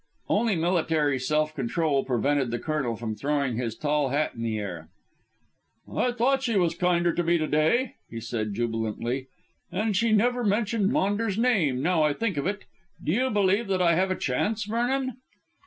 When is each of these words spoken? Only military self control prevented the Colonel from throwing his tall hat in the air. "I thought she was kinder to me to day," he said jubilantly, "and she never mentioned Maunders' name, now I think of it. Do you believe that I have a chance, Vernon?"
Only 0.27 0.55
military 0.55 1.19
self 1.19 1.53
control 1.53 2.03
prevented 2.03 2.49
the 2.49 2.57
Colonel 2.57 2.95
from 2.95 3.13
throwing 3.15 3.55
his 3.57 3.77
tall 3.77 4.09
hat 4.09 4.33
in 4.33 4.41
the 4.41 4.57
air. 4.57 4.89
"I 5.87 6.11
thought 6.11 6.41
she 6.41 6.57
was 6.57 6.73
kinder 6.73 7.13
to 7.13 7.23
me 7.23 7.37
to 7.37 7.45
day," 7.45 7.97
he 8.09 8.19
said 8.19 8.55
jubilantly, 8.55 9.27
"and 9.71 9.95
she 9.95 10.11
never 10.11 10.43
mentioned 10.43 10.89
Maunders' 10.91 11.37
name, 11.37 11.83
now 11.83 12.01
I 12.01 12.13
think 12.13 12.35
of 12.37 12.47
it. 12.47 12.65
Do 13.03 13.11
you 13.11 13.29
believe 13.29 13.67
that 13.67 13.79
I 13.79 13.93
have 13.93 14.09
a 14.09 14.15
chance, 14.17 14.63
Vernon?" 14.63 15.17